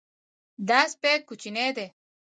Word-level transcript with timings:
دا 0.67 0.79
سپی 0.91 1.13
کوچنی 1.27 1.69
دی. 1.75 1.87